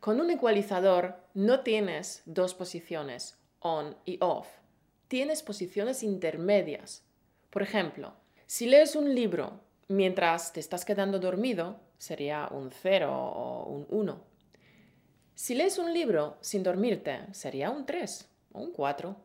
Con 0.00 0.22
un 0.22 0.30
ecualizador 0.30 1.16
no 1.34 1.60
tienes 1.60 2.22
dos 2.24 2.54
posiciones, 2.54 3.38
on 3.60 3.94
y 4.06 4.16
off. 4.22 4.48
Tienes 5.08 5.42
posiciones 5.42 6.02
intermedias. 6.02 7.04
Por 7.50 7.60
ejemplo, 7.60 8.14
Si 8.46 8.66
lees 8.66 8.96
un 8.96 9.14
libro 9.14 9.60
mientras 9.88 10.54
te 10.54 10.60
estás 10.60 10.86
quedando 10.86 11.18
dormido, 11.18 11.78
sería 11.98 12.48
un 12.50 12.70
0 12.70 13.12
o 13.12 13.64
un 13.64 13.86
1. 13.90 14.33
Si 15.34 15.56
lees 15.56 15.78
un 15.78 15.92
libro 15.92 16.36
sin 16.40 16.62
dormirte, 16.62 17.26
sería 17.32 17.70
un 17.70 17.84
3 17.86 18.28
o 18.52 18.60
un 18.60 18.72
4. 18.72 19.16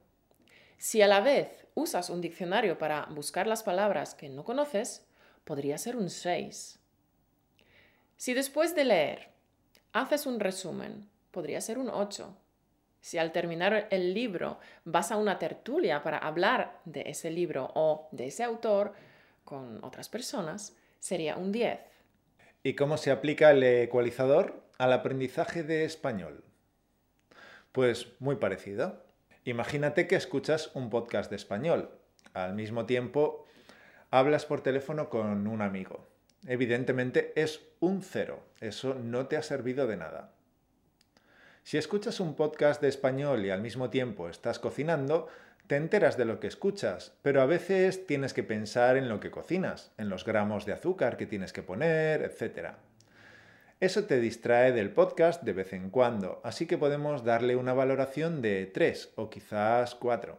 Si 0.77 1.03
a 1.03 1.07
la 1.07 1.19
vez 1.19 1.67
usas 1.75 2.09
un 2.09 2.19
diccionario 2.19 2.79
para 2.79 3.05
buscar 3.11 3.45
las 3.45 3.61
palabras 3.61 4.15
que 4.15 4.27
no 4.27 4.43
conoces, 4.43 5.05
podría 5.43 5.77
ser 5.77 5.95
un 5.95 6.09
6. 6.09 6.79
Si 8.17 8.33
después 8.33 8.73
de 8.75 8.85
leer 8.85 9.29
haces 9.93 10.25
un 10.25 10.39
resumen, 10.39 11.07
podría 11.29 11.61
ser 11.61 11.77
un 11.77 11.89
8. 11.89 12.35
Si 13.01 13.19
al 13.19 13.31
terminar 13.31 13.87
el 13.91 14.13
libro 14.15 14.59
vas 14.85 15.11
a 15.11 15.17
una 15.17 15.37
tertulia 15.37 16.01
para 16.01 16.17
hablar 16.17 16.79
de 16.85 17.03
ese 17.05 17.29
libro 17.29 17.71
o 17.75 18.09
de 18.11 18.27
ese 18.27 18.43
autor 18.43 18.93
con 19.45 19.83
otras 19.83 20.09
personas, 20.09 20.75
sería 20.99 21.37
un 21.37 21.51
10. 21.51 21.79
¿Y 22.63 22.75
cómo 22.75 22.97
se 22.97 23.11
aplica 23.11 23.51
el 23.51 23.63
ecualizador 23.63 24.68
al 24.79 24.93
aprendizaje 24.93 25.61
de 25.61 25.83
español? 25.83 26.43
Pues 27.71 28.07
muy 28.19 28.37
parecido. 28.37 29.03
Imagínate 29.43 30.07
que 30.07 30.15
escuchas 30.15 30.71
un 30.73 30.89
podcast 30.89 31.29
de 31.29 31.35
español. 31.35 31.91
Al 32.33 32.55
mismo 32.55 32.85
tiempo, 32.85 33.45
hablas 34.09 34.45
por 34.45 34.61
teléfono 34.61 35.09
con 35.09 35.47
un 35.47 35.61
amigo. 35.61 36.07
Evidentemente 36.47 37.33
es 37.35 37.61
un 37.81 38.01
cero. 38.01 38.41
Eso 38.61 38.95
no 38.95 39.27
te 39.27 39.35
ha 39.35 39.43
servido 39.43 39.85
de 39.85 39.97
nada. 39.97 40.31
Si 41.63 41.77
escuchas 41.77 42.21
un 42.21 42.35
podcast 42.35 42.81
de 42.81 42.87
español 42.87 43.45
y 43.45 43.49
al 43.49 43.61
mismo 43.61 43.89
tiempo 43.89 44.29
estás 44.29 44.59
cocinando, 44.59 45.27
te 45.67 45.75
enteras 45.75 46.15
de 46.15 46.23
lo 46.23 46.39
que 46.39 46.47
escuchas, 46.47 47.13
pero 47.21 47.41
a 47.41 47.45
veces 47.45 48.07
tienes 48.07 48.33
que 48.33 48.43
pensar 48.43 48.95
en 48.95 49.09
lo 49.09 49.19
que 49.19 49.29
cocinas, 49.29 49.91
en 49.97 50.07
los 50.07 50.23
gramos 50.23 50.65
de 50.65 50.71
azúcar 50.71 51.17
que 51.17 51.25
tienes 51.25 51.51
que 51.51 51.63
poner, 51.63 52.21
etc. 52.23 52.75
Eso 53.79 54.03
te 54.03 54.19
distrae 54.19 54.73
del 54.73 54.91
podcast 54.91 55.41
de 55.43 55.53
vez 55.53 55.71
en 55.71 55.89
cuando, 55.89 56.41
así 56.43 56.65
que 56.65 56.77
podemos 56.77 57.23
darle 57.23 57.55
una 57.55 57.73
valoración 57.73 58.41
de 58.41 58.65
3 58.65 59.13
o 59.15 59.29
quizás 59.29 59.95
4. 59.95 60.37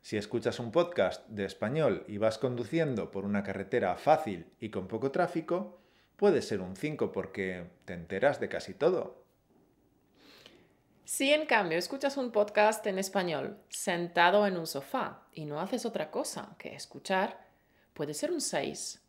Si 0.00 0.16
escuchas 0.16 0.60
un 0.60 0.70
podcast 0.70 1.26
de 1.26 1.44
español 1.44 2.04
y 2.06 2.18
vas 2.18 2.38
conduciendo 2.38 3.10
por 3.10 3.24
una 3.24 3.42
carretera 3.42 3.96
fácil 3.96 4.46
y 4.60 4.70
con 4.70 4.86
poco 4.86 5.10
tráfico, 5.10 5.80
puede 6.14 6.40
ser 6.42 6.60
un 6.60 6.76
5 6.76 7.10
porque 7.10 7.66
te 7.84 7.94
enteras 7.94 8.38
de 8.38 8.48
casi 8.48 8.74
todo. 8.74 9.24
Si 11.04 11.32
en 11.32 11.46
cambio 11.46 11.78
escuchas 11.78 12.16
un 12.16 12.30
podcast 12.30 12.86
en 12.86 13.00
español 13.00 13.58
sentado 13.68 14.46
en 14.46 14.56
un 14.56 14.68
sofá 14.68 15.26
y 15.32 15.46
no 15.46 15.60
haces 15.60 15.84
otra 15.84 16.12
cosa 16.12 16.54
que 16.58 16.76
escuchar, 16.76 17.44
puede 17.92 18.14
ser 18.14 18.30
un 18.30 18.40
6. 18.40 19.01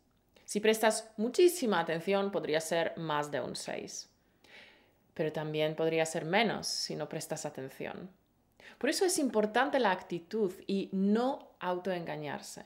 Si 0.44 0.60
prestas 0.60 1.10
muchísima 1.16 1.80
atención, 1.80 2.30
podría 2.30 2.60
ser 2.60 2.96
más 2.96 3.30
de 3.30 3.40
un 3.40 3.56
6. 3.56 4.10
Pero 5.14 5.32
también 5.32 5.74
podría 5.74 6.04
ser 6.06 6.24
menos 6.24 6.66
si 6.66 6.96
no 6.96 7.08
prestas 7.08 7.46
atención. 7.46 8.10
Por 8.78 8.90
eso 8.90 9.04
es 9.04 9.18
importante 9.18 9.78
la 9.78 9.92
actitud 9.92 10.52
y 10.66 10.90
no 10.92 11.56
autoengañarse. 11.60 12.64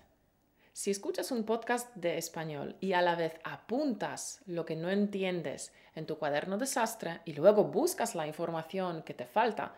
Si 0.73 0.90
escuchas 0.90 1.32
un 1.32 1.44
podcast 1.44 1.94
de 1.97 2.18
español 2.18 2.76
y 2.80 2.92
a 2.92 3.02
la 3.02 3.16
vez 3.16 3.35
apuntas 3.42 4.40
lo 4.47 4.64
que 4.64 4.76
no 4.76 4.90
entiendes 4.90 5.73
en 5.94 6.06
tu 6.06 6.18
cuaderno 6.18 6.56
desastre 6.56 7.20
y 7.25 7.32
luego 7.32 7.64
buscas 7.64 8.14
la 8.14 8.26
información 8.28 9.02
que 9.02 9.12
te 9.12 9.26
falta, 9.26 9.75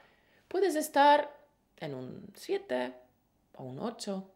puedes 0.47 0.75
estar 0.77 1.35
en 1.79 1.95
un 1.95 2.31
7 2.35 2.93
o 3.57 3.65
un 3.65 3.79
8. 3.81 4.31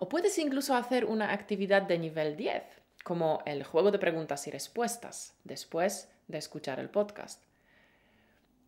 O 0.00 0.08
puedes 0.08 0.36
incluso 0.38 0.74
hacer 0.74 1.04
una 1.04 1.32
actividad 1.32 1.82
de 1.82 1.98
nivel 1.98 2.36
10, 2.36 2.62
como 3.04 3.42
el 3.46 3.62
juego 3.62 3.92
de 3.92 4.00
preguntas 4.00 4.48
y 4.48 4.50
respuestas, 4.50 5.36
después 5.44 6.08
de 6.26 6.38
escuchar 6.38 6.80
el 6.80 6.90
podcast. 6.90 7.44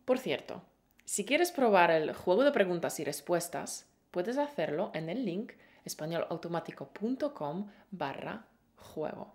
Por 0.05 0.19
cierto, 0.19 0.61
si 1.03 1.25
quieres 1.25 1.51
probar 1.51 1.91
el 1.91 2.13
juego 2.13 2.43
de 2.43 2.51
preguntas 2.51 2.99
y 2.99 3.03
respuestas, 3.03 3.87
puedes 4.11 4.37
hacerlo 4.37 4.91
en 4.93 5.09
el 5.09 5.25
link 5.25 5.53
españolautomático.com 5.83 7.71
barra 7.91 8.45
juego. 8.75 9.33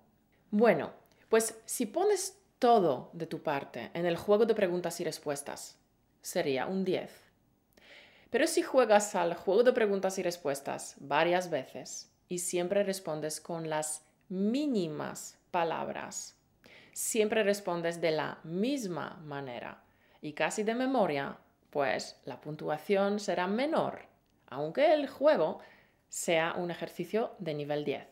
Bueno, 0.51 0.93
pues 1.29 1.61
si 1.67 1.87
pones 1.87 2.39
todo 2.59 3.11
de 3.13 3.27
tu 3.27 3.43
parte 3.43 3.91
en 3.95 4.07
el 4.07 4.17
juego 4.17 4.47
de 4.47 4.55
preguntas 4.55 5.01
y 5.01 5.05
respuestas, 5.05 5.79
sería 6.21 6.67
un 6.67 6.85
10. 6.85 7.11
Pero 8.31 8.47
si 8.47 8.63
juegas 8.63 9.15
al 9.15 9.35
juego 9.35 9.65
de 9.65 9.73
preguntas 9.73 10.17
y 10.19 10.23
respuestas 10.23 10.95
varias 11.01 11.51
veces 11.51 12.11
y 12.29 12.39
siempre 12.39 12.85
respondes 12.85 13.41
con 13.41 13.69
las 13.69 14.05
mínimas 14.33 15.39
palabras, 15.51 16.39
siempre 16.93 17.43
respondes 17.43 18.01
de 18.01 18.13
la 18.13 18.39
misma 18.45 19.21
manera 19.25 19.85
y 20.23 20.33
casi 20.33 20.63
de 20.63 20.75
memoria, 20.75 21.37
pues 21.69 22.19
la 22.25 22.41
puntuación 22.41 23.21
será 23.21 23.47
menor, 23.47 24.07
aunque 24.47 24.95
el 24.95 25.07
juego 25.07 25.61
sea 26.09 26.55
un 26.57 26.71
ejercicio 26.71 27.33
de 27.39 27.55
nivel 27.55 27.85
10. 27.85 28.07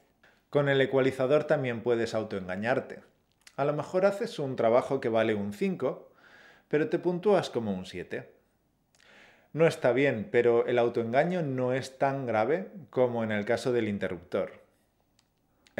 Con 0.50 0.68
el 0.68 0.80
ecualizador 0.82 1.44
también 1.44 1.82
puedes 1.82 2.14
autoengañarte. 2.14 3.00
A 3.56 3.64
lo 3.64 3.72
mejor 3.72 4.04
haces 4.04 4.38
un 4.38 4.56
trabajo 4.56 5.00
que 5.00 5.08
vale 5.08 5.34
un 5.34 5.54
5, 5.54 6.12
pero 6.68 6.90
te 6.90 6.98
puntúas 6.98 7.48
como 7.48 7.72
un 7.72 7.86
7. 7.86 8.30
No 9.54 9.66
está 9.66 9.92
bien, 9.92 10.28
pero 10.30 10.66
el 10.66 10.78
autoengaño 10.78 11.42
no 11.42 11.72
es 11.72 11.98
tan 11.98 12.26
grave 12.26 12.70
como 12.90 13.24
en 13.24 13.32
el 13.32 13.44
caso 13.46 13.72
del 13.72 13.88
interruptor. 13.88 14.59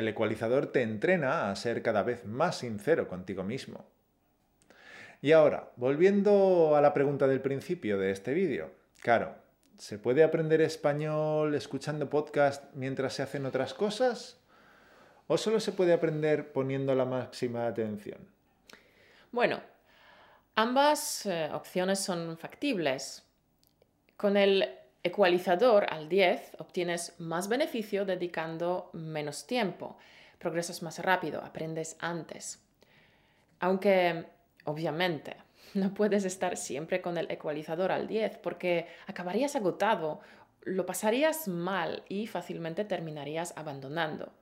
El 0.01 0.09
ecualizador 0.09 0.67
te 0.67 0.83
entrena 0.83 1.51
a 1.51 1.57
ser 1.57 1.83
cada 1.83 2.03
vez 2.03 2.25
más 2.25 2.59
sincero 2.59 3.07
contigo 3.07 3.45
mismo. 3.45 3.87
Y 5.23 5.33
ahora, 5.33 5.71
volviendo 5.77 6.75
a 6.75 6.81
la 6.81 6.95
pregunta 6.95 7.27
del 7.27 7.41
principio 7.41 7.99
de 7.99 8.11
este 8.11 8.33
vídeo. 8.33 8.71
Claro, 9.03 9.35
¿Se 9.81 9.99
puede 9.99 10.23
aprender 10.23 10.61
español 10.61 11.55
escuchando 11.55 12.11
podcast 12.11 12.65
mientras 12.75 13.15
se 13.15 13.23
hacen 13.23 13.47
otras 13.47 13.73
cosas? 13.73 14.37
¿O 15.27 15.39
solo 15.39 15.59
se 15.59 15.73
puede 15.73 15.95
aprender 15.95 16.53
poniendo 16.53 16.95
la 16.95 17.07
máxima 17.07 17.67
atención? 17.67 18.19
Bueno, 19.33 19.63
ambas 20.55 21.25
eh, 21.25 21.49
opciones 21.55 21.99
son 21.99 22.37
factibles. 22.37 23.25
Con 24.19 24.37
el 24.37 24.69
ecualizador 25.03 25.87
al 25.91 26.09
10 26.09 26.57
obtienes 26.59 27.15
más 27.19 27.49
beneficio 27.49 28.05
dedicando 28.05 28.91
menos 28.93 29.47
tiempo, 29.47 29.97
progresas 30.39 30.83
más 30.83 30.99
rápido, 30.99 31.43
aprendes 31.43 31.97
antes. 32.01 32.63
Aunque, 33.61 34.27
obviamente, 34.65 35.37
no 35.75 35.95
puedes 35.95 36.25
estar 36.25 36.57
siempre 36.57 37.01
con 37.01 37.17
el 37.19 37.31
ecualizador 37.31 37.93
al 37.93 38.07
10 38.07 38.39
porque 38.39 38.87
acabarías 39.07 39.57
agotado, 39.57 40.21
lo 40.63 40.85
pasarías 40.85 41.49
mal 41.49 42.05
y 42.09 42.27
fácilmente 42.27 42.85
terminarías 42.85 43.55
abandonando. 43.57 44.33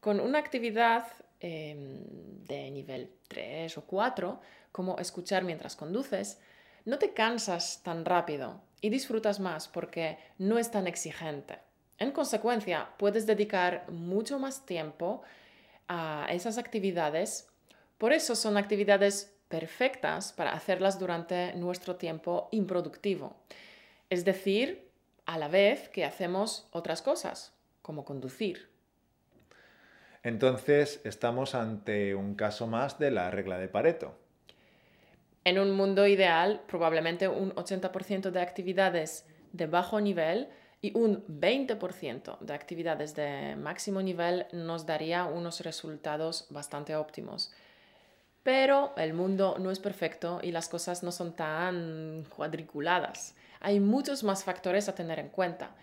Con 0.00 0.20
una 0.20 0.38
actividad 0.38 1.06
em, 1.40 2.04
de 2.44 2.70
nivel 2.70 3.10
3 3.28 3.78
o 3.78 3.82
4, 3.82 4.40
como 4.70 4.98
escuchar 4.98 5.44
mientras 5.44 5.76
conduces, 5.76 6.40
no 6.84 6.98
te 6.98 7.12
cansas 7.12 7.82
tan 7.82 8.04
rápido 8.04 8.60
y 8.82 8.90
disfrutas 8.90 9.40
más 9.40 9.68
porque 9.68 10.18
no 10.36 10.58
es 10.58 10.70
tan 10.70 10.86
exigente. 10.86 11.60
En 11.98 12.10
consecuencia, 12.10 12.88
puedes 12.98 13.26
dedicar 13.26 13.90
mucho 13.90 14.38
más 14.38 14.66
tiempo 14.66 15.22
a 15.88 16.26
esas 16.30 16.58
actividades. 16.58 17.48
Por 17.96 18.12
eso 18.12 18.34
son 18.34 18.58
actividades 18.58 19.32
perfectas 19.48 20.32
para 20.32 20.52
hacerlas 20.52 20.98
durante 20.98 21.54
nuestro 21.54 21.96
tiempo 21.96 22.48
improductivo. 22.50 23.36
Es 24.10 24.24
decir, 24.24 24.90
a 25.26 25.38
la 25.38 25.48
vez 25.48 25.88
que 25.88 26.04
hacemos 26.04 26.66
otras 26.72 27.02
cosas, 27.02 27.54
como 27.82 28.04
conducir. 28.04 28.68
Entonces, 30.24 31.00
estamos 31.04 31.54
ante 31.54 32.14
un 32.14 32.34
caso 32.34 32.66
más 32.66 32.98
de 32.98 33.10
la 33.10 33.30
regla 33.30 33.58
de 33.58 33.68
Pareto. 33.68 34.21
En 35.44 35.58
un 35.58 35.72
mundo 35.72 36.06
ideal, 36.06 36.62
probablemente 36.68 37.26
un 37.26 37.52
80% 37.54 38.30
de 38.30 38.40
actividades 38.40 39.26
de 39.52 39.66
bajo 39.66 40.00
nivel 40.00 40.48
y 40.80 40.96
un 40.96 41.24
20% 41.26 42.38
de 42.38 42.54
actividades 42.54 43.14
de 43.14 43.56
máximo 43.56 44.02
nivel 44.02 44.46
nos 44.52 44.86
daría 44.86 45.24
unos 45.24 45.60
resultados 45.60 46.46
bastante 46.50 46.94
óptimos. 46.94 47.52
Pero 48.44 48.92
el 48.96 49.14
mundo 49.14 49.56
no 49.58 49.70
es 49.70 49.78
perfecto 49.78 50.40
y 50.42 50.52
las 50.52 50.68
cosas 50.68 51.02
no 51.02 51.12
son 51.12 51.34
tan 51.34 52.24
cuadriculadas. 52.34 53.36
Hay 53.60 53.78
muchos 53.78 54.24
más 54.24 54.42
factores 54.42 54.88
a 54.88 54.94
tener 54.94 55.18
en 55.20 55.28
cuenta. 55.28 55.74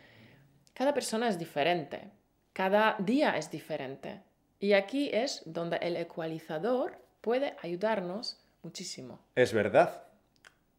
Cada 0.74 0.94
persona 0.94 1.30
es 1.30 1.40
diferente, 1.40 2.12
cada 2.54 2.96
día 3.00 3.38
es 3.38 3.52
diferente. 3.52 4.22
Y 4.60 4.74
aquí 4.74 5.10
es 5.14 5.42
donde 5.46 5.78
el 5.78 5.96
ecualizador 5.96 6.98
puede 7.22 7.56
ayudarnos 7.62 8.42
muchísimo. 8.64 9.20
Es 9.36 9.54
verdad. 9.54 10.04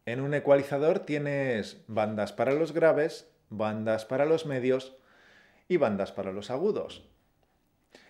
En 0.05 0.19
un 0.19 0.33
ecualizador 0.33 0.99
tienes 0.99 1.83
bandas 1.87 2.33
para 2.33 2.53
los 2.53 2.71
graves, 2.71 3.29
bandas 3.49 4.05
para 4.05 4.25
los 4.25 4.45
medios 4.45 4.95
y 5.67 5.77
bandas 5.77 6.11
para 6.11 6.31
los 6.31 6.49
agudos. 6.49 7.07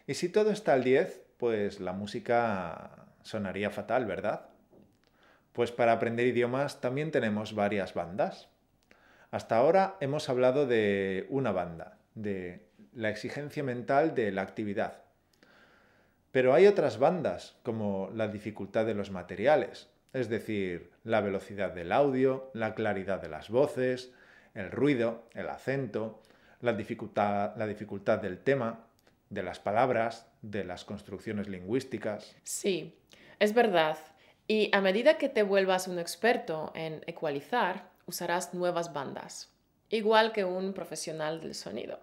Y 0.07 0.13
si 0.13 0.29
todo 0.29 0.51
está 0.51 0.73
al 0.73 0.83
10, 0.83 1.21
pues 1.37 1.79
la 1.79 1.93
música 1.93 3.07
sonaría 3.23 3.69
fatal, 3.69 4.05
¿verdad? 4.05 4.47
Pues 5.53 5.71
para 5.71 5.91
aprender 5.91 6.27
idiomas 6.27 6.81
también 6.81 7.11
tenemos 7.11 7.53
varias 7.53 7.93
bandas. 7.93 8.47
Hasta 9.31 9.57
ahora 9.57 9.97
hemos 9.99 10.29
hablado 10.29 10.65
de 10.65 11.27
una 11.29 11.51
banda, 11.51 11.97
de 12.15 12.67
la 12.93 13.09
exigencia 13.09 13.63
mental 13.63 14.15
de 14.15 14.31
la 14.31 14.41
actividad. 14.41 15.03
Pero 16.31 16.53
hay 16.53 16.67
otras 16.67 16.97
bandas, 16.97 17.57
como 17.63 18.09
la 18.13 18.27
dificultad 18.27 18.85
de 18.85 18.93
los 18.93 19.11
materiales, 19.11 19.89
es 20.13 20.29
decir, 20.29 20.91
la 21.03 21.21
velocidad 21.21 21.71
del 21.71 21.91
audio, 21.91 22.49
la 22.53 22.73
claridad 22.73 23.21
de 23.21 23.29
las 23.29 23.49
voces, 23.49 24.11
el 24.53 24.71
ruido, 24.71 25.23
el 25.33 25.49
acento, 25.49 26.21
la 26.61 26.73
dificultad, 26.73 28.19
del 28.19 28.39
tema, 28.39 28.85
de 29.29 29.43
las 29.43 29.59
palabras, 29.59 30.27
de 30.41 30.63
las 30.63 30.85
construcciones 30.85 31.47
lingüísticas. 31.47 32.35
Sí, 32.43 32.97
es 33.39 33.53
verdad. 33.53 33.97
Y 34.47 34.69
a 34.75 34.81
medida 34.81 35.17
que 35.17 35.29
te 35.29 35.43
vuelvas 35.43 35.87
un 35.87 35.99
experto 35.99 36.71
en 36.75 37.01
ecualizar, 37.07 37.89
usarás 38.05 38.53
nuevas 38.53 38.93
bandas, 38.93 39.53
igual 39.89 40.33
que 40.33 40.43
un 40.43 40.73
profesional 40.73 41.39
del 41.39 41.55
sonido. 41.55 41.99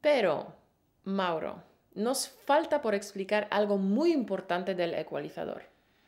Pero, 0.00 0.54
Mauro, 1.02 1.62
nos 1.96 2.28
falta 2.28 2.82
por 2.82 2.94
explicar 2.94 3.48
algo 3.50 3.78
muy 3.78 4.12
importante 4.12 4.74
del 4.74 4.94
ecualizador. 4.94 5.62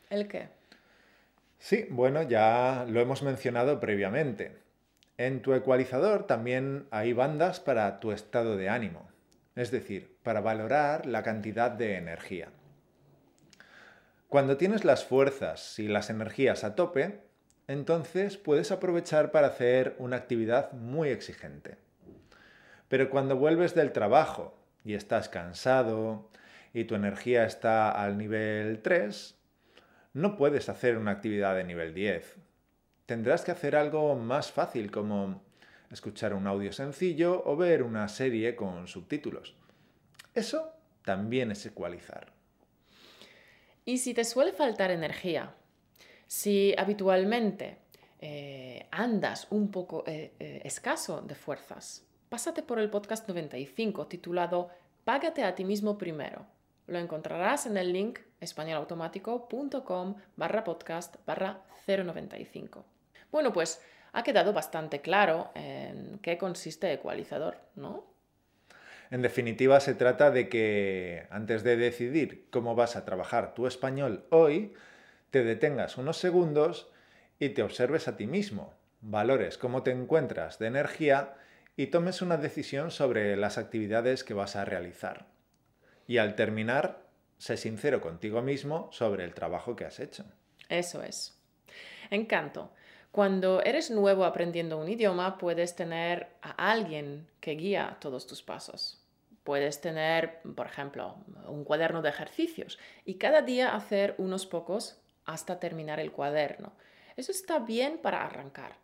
¿El 0.09 0.27
qué? 0.27 0.49
Sí, 1.57 1.87
bueno, 1.89 2.21
ya 2.23 2.85
lo 2.87 3.01
hemos 3.01 3.21
mencionado 3.21 3.79
previamente. 3.79 4.57
En 5.17 5.41
tu 5.41 5.53
ecualizador 5.53 6.25
también 6.25 6.87
hay 6.91 7.11
bandas 7.11 7.59
para 7.59 7.99
tu 7.99 8.13
estado 8.13 8.55
de 8.55 8.69
ánimo, 8.69 9.09
es 9.55 9.71
decir, 9.71 10.15
para 10.23 10.39
valorar 10.39 11.05
la 11.05 11.23
cantidad 11.23 11.71
de 11.71 11.97
energía. 11.97 12.49
Cuando 14.29 14.57
tienes 14.57 14.85
las 14.85 15.03
fuerzas 15.03 15.79
y 15.79 15.87
las 15.87 16.09
energías 16.09 16.63
a 16.63 16.75
tope, 16.75 17.19
entonces 17.67 18.37
puedes 18.37 18.71
aprovechar 18.71 19.31
para 19.31 19.47
hacer 19.47 19.95
una 19.97 20.17
actividad 20.17 20.71
muy 20.71 21.09
exigente. 21.09 21.77
Pero 22.87 23.09
cuando 23.09 23.35
vuelves 23.35 23.75
del 23.75 23.91
trabajo 23.91 24.58
y 24.83 24.93
estás 24.93 25.29
cansado 25.29 26.29
y 26.73 26.85
tu 26.85 26.95
energía 26.95 27.45
está 27.45 27.91
al 27.91 28.17
nivel 28.17 28.81
3, 28.81 29.35
no 30.13 30.37
puedes 30.37 30.69
hacer 30.69 30.97
una 30.97 31.11
actividad 31.11 31.55
de 31.55 31.63
nivel 31.63 31.93
10. 31.93 32.35
Tendrás 33.05 33.43
que 33.43 33.51
hacer 33.51 33.75
algo 33.75 34.15
más 34.15 34.51
fácil 34.51 34.91
como 34.91 35.41
escuchar 35.91 36.33
un 36.33 36.47
audio 36.47 36.71
sencillo 36.71 37.41
o 37.45 37.55
ver 37.55 37.83
una 37.83 38.07
serie 38.07 38.55
con 38.55 38.87
subtítulos. 38.87 39.55
Eso 40.33 40.73
también 41.03 41.51
es 41.51 41.65
ecualizar. 41.65 42.31
Y 43.85 43.97
si 43.97 44.13
te 44.13 44.23
suele 44.23 44.53
faltar 44.53 44.91
energía, 44.91 45.55
si 46.27 46.75
habitualmente 46.77 47.77
eh, 48.21 48.87
andas 48.91 49.47
un 49.49 49.71
poco 49.71 50.03
eh, 50.05 50.33
eh, 50.39 50.61
escaso 50.63 51.21
de 51.21 51.33
fuerzas, 51.33 52.05
pásate 52.29 52.61
por 52.61 52.79
el 52.79 52.89
podcast 52.89 53.27
95 53.27 54.07
titulado 54.07 54.69
Págate 55.03 55.43
a 55.43 55.55
ti 55.55 55.65
mismo 55.65 55.97
primero. 55.97 56.45
Lo 56.87 56.99
encontrarás 56.99 57.65
en 57.65 57.77
el 57.77 57.91
link 57.91 58.19
españolautomático.com 58.39 60.15
barra 60.35 60.63
podcast 60.63 61.15
barra 61.25 61.61
095. 61.87 62.85
Bueno, 63.31 63.51
pues 63.51 63.81
ha 64.13 64.23
quedado 64.23 64.53
bastante 64.53 65.01
claro 65.01 65.51
en 65.55 66.19
qué 66.21 66.37
consiste 66.37 66.91
ecualizador, 66.93 67.57
¿no? 67.75 68.05
En 69.11 69.23
definitiva, 69.23 69.79
se 69.79 69.95
trata 69.95 70.29
de 70.29 70.49
que 70.49 71.25
antes 71.31 71.63
de 71.63 71.77
decidir 71.77 72.47
cómo 72.51 72.75
vas 72.75 72.95
a 72.95 73.05
trabajar 73.05 73.55
tu 73.55 73.65
español 73.65 74.25
hoy, 74.29 74.73
te 75.31 75.43
detengas 75.43 75.97
unos 75.97 76.17
segundos 76.17 76.91
y 77.39 77.49
te 77.49 77.63
observes 77.63 78.07
a 78.07 78.17
ti 78.17 78.27
mismo, 78.27 78.73
valores 79.01 79.57
cómo 79.57 79.81
te 79.81 79.91
encuentras 79.91 80.59
de 80.59 80.67
energía 80.67 81.35
y 81.79 81.87
tomes 81.87 82.21
una 82.21 82.35
decisión 82.35 82.91
sobre 82.91 83.37
las 83.37 83.57
actividades 83.57 84.25
que 84.25 84.33
vas 84.33 84.57
a 84.57 84.65
realizar. 84.65 85.27
Y 86.07 86.17
al 86.17 86.35
terminar, 86.35 87.05
sé 87.37 87.55
sincero 87.55 88.01
contigo 88.01 88.41
mismo 88.41 88.89
sobre 88.91 89.23
el 89.23 89.33
trabajo 89.33 89.77
que 89.77 89.85
has 89.85 90.01
hecho. 90.01 90.25
Eso 90.67 91.01
es. 91.01 91.39
Encanto. 92.11 92.73
Cuando 93.13 93.63
eres 93.63 93.91
nuevo 93.91 94.25
aprendiendo 94.25 94.77
un 94.77 94.89
idioma, 94.89 95.37
puedes 95.37 95.73
tener 95.73 96.27
a 96.41 96.69
alguien 96.69 97.29
que 97.39 97.51
guía 97.51 97.95
todos 98.01 98.27
tus 98.27 98.43
pasos. 98.43 99.01
Puedes 99.45 99.79
tener, 99.79 100.41
por 100.57 100.65
ejemplo, 100.65 101.15
un 101.47 101.63
cuaderno 101.63 102.01
de 102.01 102.09
ejercicios 102.09 102.77
y 103.05 103.13
cada 103.13 103.41
día 103.41 103.73
hacer 103.73 104.15
unos 104.17 104.45
pocos 104.45 104.99
hasta 105.23 105.61
terminar 105.61 106.01
el 106.01 106.11
cuaderno. 106.11 106.73
Eso 107.15 107.31
está 107.31 107.59
bien 107.59 107.99
para 107.99 108.25
arrancar. 108.25 108.75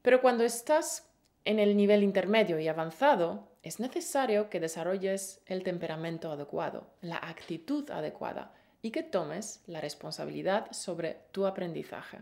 Pero 0.00 0.22
cuando 0.22 0.42
estás 0.42 1.11
en 1.44 1.58
el 1.58 1.76
nivel 1.76 2.02
intermedio 2.02 2.58
y 2.58 2.68
avanzado, 2.68 3.48
es 3.62 3.80
necesario 3.80 4.50
que 4.50 4.60
desarrolles 4.60 5.40
el 5.46 5.62
temperamento 5.62 6.32
adecuado, 6.32 6.86
la 7.00 7.16
actitud 7.16 7.88
adecuada 7.90 8.52
y 8.82 8.90
que 8.90 9.02
tomes 9.02 9.62
la 9.66 9.80
responsabilidad 9.80 10.70
sobre 10.72 11.18
tu 11.30 11.46
aprendizaje. 11.46 12.18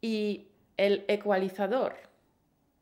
Y 0.00 0.48
el 0.76 1.04
ecualizador 1.08 1.94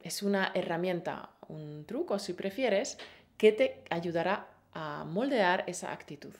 es 0.02 0.22
una 0.22 0.52
herramienta, 0.54 1.30
un 1.48 1.84
truco 1.86 2.18
si 2.18 2.32
prefieres, 2.32 2.98
que 3.36 3.52
te 3.52 3.82
ayudará 3.90 4.48
a 4.72 5.04
moldear 5.04 5.64
esa 5.66 5.92
actitud. 5.92 6.34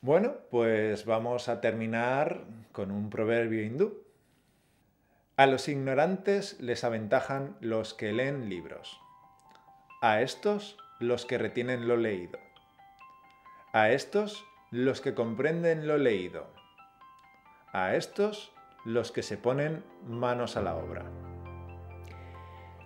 Bueno, 0.00 0.34
pues 0.50 1.04
vamos 1.04 1.48
a 1.48 1.60
terminar 1.60 2.44
con 2.72 2.90
un 2.90 3.08
proverbio 3.08 3.62
hindú. 3.62 4.01
A 5.42 5.46
los 5.48 5.66
ignorantes 5.66 6.56
les 6.60 6.84
aventajan 6.84 7.56
los 7.58 7.94
que 7.94 8.12
leen 8.12 8.48
libros. 8.48 9.00
A 10.00 10.20
estos 10.20 10.76
los 11.00 11.26
que 11.26 11.36
retienen 11.36 11.88
lo 11.88 11.96
leído. 11.96 12.38
A 13.72 13.90
estos 13.90 14.44
los 14.70 15.00
que 15.00 15.14
comprenden 15.14 15.88
lo 15.88 15.98
leído. 15.98 16.46
A 17.72 17.96
estos 17.96 18.52
los 18.84 19.10
que 19.10 19.24
se 19.24 19.36
ponen 19.36 19.84
manos 20.06 20.56
a 20.56 20.62
la 20.62 20.76
obra. 20.76 21.06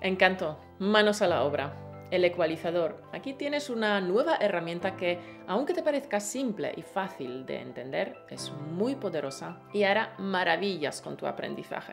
Encanto, 0.00 0.58
manos 0.78 1.20
a 1.20 1.26
la 1.26 1.42
obra. 1.42 1.74
El 2.10 2.24
ecualizador. 2.24 3.02
Aquí 3.12 3.34
tienes 3.34 3.68
una 3.68 4.00
nueva 4.00 4.36
herramienta 4.36 4.96
que, 4.96 5.18
aunque 5.46 5.74
te 5.74 5.82
parezca 5.82 6.20
simple 6.20 6.72
y 6.74 6.80
fácil 6.80 7.44
de 7.44 7.60
entender, 7.60 8.16
es 8.30 8.50
muy 8.50 8.94
poderosa 8.94 9.60
y 9.74 9.82
hará 9.82 10.14
maravillas 10.16 11.02
con 11.02 11.18
tu 11.18 11.26
aprendizaje 11.26 11.92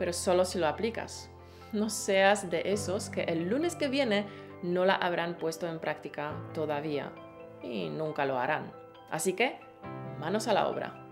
pero 0.00 0.14
solo 0.14 0.46
si 0.46 0.58
lo 0.58 0.66
aplicas. 0.66 1.30
No 1.74 1.90
seas 1.90 2.48
de 2.48 2.62
esos 2.64 3.10
que 3.10 3.24
el 3.24 3.50
lunes 3.50 3.76
que 3.76 3.88
viene 3.88 4.26
no 4.62 4.86
la 4.86 4.94
habrán 4.94 5.36
puesto 5.36 5.68
en 5.68 5.78
práctica 5.78 6.32
todavía 6.54 7.12
y 7.62 7.90
nunca 7.90 8.24
lo 8.24 8.38
harán. 8.38 8.72
Así 9.10 9.34
que, 9.34 9.60
manos 10.18 10.48
a 10.48 10.54
la 10.54 10.68
obra. 10.68 11.06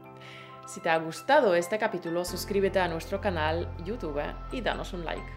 Si 0.67 0.81
te 0.81 0.89
ha 0.89 0.97
gustado 0.97 1.55
este 1.55 1.79
capítulo, 1.79 2.25
suscríbete 2.25 2.81
a 2.81 2.89
nuestro 2.89 3.21
canal 3.21 3.69
YouTube 3.85 4.23
y 4.53 4.63
danos 4.63 4.95
un 4.95 5.05
like. 5.05 5.31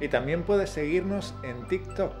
Y 0.00 0.08
también 0.08 0.42
puedes 0.42 0.70
seguirnos 0.70 1.36
en 1.44 1.68
TikTok. 1.68 2.12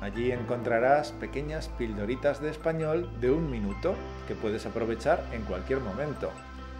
Allí 0.00 0.32
encontrarás 0.32 1.12
pequeñas 1.12 1.68
pildoritas 1.78 2.42
de 2.42 2.50
español 2.50 3.20
de 3.20 3.30
un 3.30 3.52
minuto 3.52 3.94
que 4.26 4.34
puedes 4.34 4.66
aprovechar 4.66 5.22
en 5.30 5.42
cualquier 5.42 5.78
momento. 5.78 6.32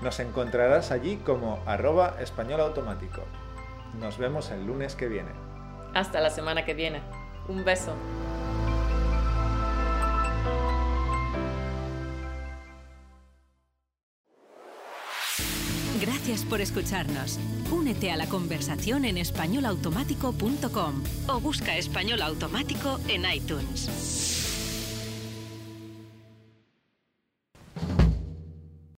Nos 0.03 0.21
encontrarás 0.21 0.91
allí 0.91 1.17
como 1.17 1.63
arroba 1.67 2.17
español 2.21 2.61
automático. 2.61 3.23
Nos 3.99 4.19
vemos 4.19 4.51
el 4.51 4.67
lunes 4.67 4.95
que 4.95 5.09
viene. 5.09 5.31
Hasta 5.95 6.21
la 6.21 6.31
semana 6.31 6.65
que 6.65 6.75
viene. 6.75 7.01
Un 7.49 7.65
beso. 7.65 7.95
Gracias 16.01 16.45
por 16.45 16.61
escucharnos. 16.61 17.39
Únete 17.71 18.11
a 18.11 18.17
la 18.17 18.27
conversación 18.27 19.05
en 19.07 19.17
españolautomático.com 19.17 21.03
o 21.29 21.41
busca 21.41 21.77
español 21.77 22.21
automático 22.21 23.01
en 23.09 23.25
iTunes. 23.33 24.46